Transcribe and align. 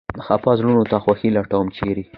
خپه 0.25 0.51
زړونو 0.59 0.83
ته 0.91 0.97
خوښي 1.03 1.29
لټوم، 1.37 1.67
چېرې؟ 1.77 2.03